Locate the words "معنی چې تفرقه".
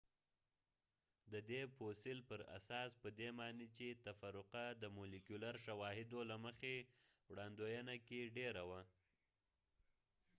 3.39-4.65